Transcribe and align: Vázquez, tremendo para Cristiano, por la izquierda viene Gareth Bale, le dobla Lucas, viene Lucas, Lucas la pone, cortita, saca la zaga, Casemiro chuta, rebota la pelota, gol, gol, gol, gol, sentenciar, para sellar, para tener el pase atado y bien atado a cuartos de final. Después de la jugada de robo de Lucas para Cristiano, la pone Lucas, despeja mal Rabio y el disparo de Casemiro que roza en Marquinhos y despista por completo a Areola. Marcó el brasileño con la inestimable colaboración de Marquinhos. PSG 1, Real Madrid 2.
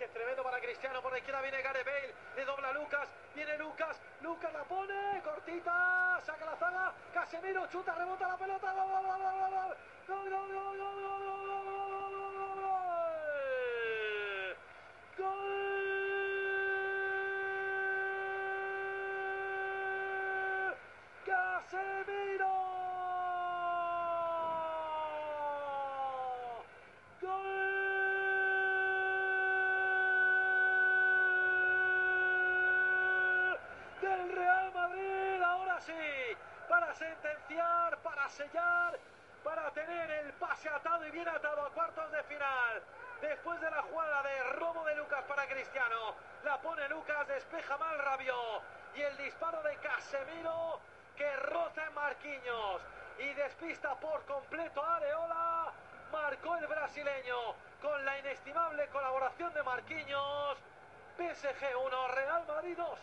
Vázquez, 0.00 0.14
tremendo 0.14 0.42
para 0.42 0.58
Cristiano, 0.60 1.02
por 1.02 1.12
la 1.12 1.18
izquierda 1.18 1.42
viene 1.42 1.60
Gareth 1.60 1.84
Bale, 1.84 2.14
le 2.34 2.44
dobla 2.46 2.72
Lucas, 2.72 3.06
viene 3.34 3.58
Lucas, 3.58 4.00
Lucas 4.22 4.50
la 4.50 4.64
pone, 4.64 5.20
cortita, 5.22 6.18
saca 6.24 6.46
la 6.46 6.56
zaga, 6.56 6.94
Casemiro 7.12 7.66
chuta, 7.66 7.94
rebota 7.94 8.28
la 8.28 8.36
pelota, 8.38 8.72
gol, 8.72 8.88
gol, 8.88 9.04
gol, 9.04 9.20
gol, 9.20 9.49
sentenciar, 36.94 37.98
para 37.98 38.28
sellar, 38.28 38.98
para 39.44 39.70
tener 39.70 40.10
el 40.10 40.32
pase 40.34 40.68
atado 40.68 41.06
y 41.06 41.10
bien 41.10 41.28
atado 41.28 41.66
a 41.66 41.70
cuartos 41.70 42.10
de 42.12 42.22
final. 42.24 42.82
Después 43.20 43.60
de 43.60 43.70
la 43.70 43.82
jugada 43.82 44.22
de 44.22 44.42
robo 44.54 44.84
de 44.84 44.96
Lucas 44.96 45.22
para 45.24 45.46
Cristiano, 45.46 46.14
la 46.44 46.58
pone 46.58 46.88
Lucas, 46.88 47.28
despeja 47.28 47.76
mal 47.76 47.98
Rabio 47.98 48.62
y 48.94 49.02
el 49.02 49.16
disparo 49.18 49.62
de 49.62 49.76
Casemiro 49.76 50.80
que 51.16 51.36
roza 51.36 51.84
en 51.86 51.94
Marquinhos 51.94 52.80
y 53.18 53.34
despista 53.34 53.94
por 53.96 54.24
completo 54.24 54.82
a 54.82 54.96
Areola. 54.96 55.72
Marcó 56.10 56.56
el 56.56 56.66
brasileño 56.66 57.36
con 57.82 58.04
la 58.04 58.18
inestimable 58.18 58.88
colaboración 58.88 59.52
de 59.52 59.62
Marquinhos. 59.62 60.58
PSG 61.16 61.76
1, 61.76 62.08
Real 62.08 62.46
Madrid 62.46 62.76
2. 62.76 62.98